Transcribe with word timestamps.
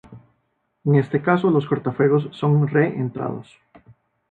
En 0.83 0.95
este 0.95 1.21
caso, 1.21 1.51
los 1.51 1.67
cortafuegos 1.67 2.27
son 2.31 2.67
re 2.67 2.87
entrados. 2.87 3.55